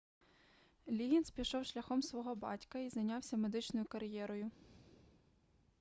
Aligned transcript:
ліггінз 0.87 1.29
пішов 1.31 1.65
шляхом 1.65 2.01
свого 2.01 2.35
батька 2.35 2.79
і 2.79 2.89
зайнявся 2.89 3.37
медичною 3.37 3.85
кар'єрою 3.85 4.51